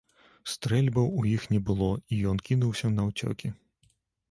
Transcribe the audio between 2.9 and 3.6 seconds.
наўцёкі.